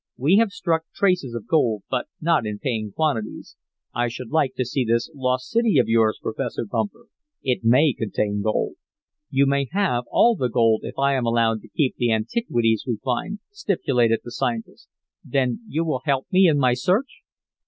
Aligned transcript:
We 0.17 0.37
have 0.37 0.49
struck 0.51 0.85
traces 0.95 1.35
of 1.35 1.45
gold, 1.45 1.83
but 1.87 2.07
not 2.19 2.47
in 2.47 2.57
paying 2.57 2.91
quantities. 2.91 3.55
I 3.93 4.07
should 4.07 4.31
like 4.31 4.55
to 4.55 4.65
see 4.65 4.83
this 4.83 5.11
lost 5.13 5.51
city 5.51 5.77
of 5.77 5.87
yours, 5.87 6.17
Professor 6.19 6.65
Bumper. 6.65 7.05
It 7.43 7.63
may 7.63 7.93
contain 7.93 8.41
gold." 8.41 8.77
"You 9.29 9.45
may 9.45 9.67
have 9.73 10.05
all 10.09 10.35
the 10.35 10.49
gold, 10.49 10.81
if 10.85 10.97
I 10.97 11.13
am 11.13 11.27
allowed 11.27 11.61
to 11.61 11.67
keep 11.69 11.97
the 11.97 12.11
antiquities 12.11 12.83
we 12.87 12.97
find," 13.03 13.41
stipulated 13.51 14.21
the 14.23 14.31
scientist. 14.31 14.89
"Then 15.23 15.59
you 15.67 15.85
will 15.85 16.01
help 16.03 16.25
me 16.31 16.47
in 16.49 16.57
my 16.57 16.73
search?" 16.73 17.21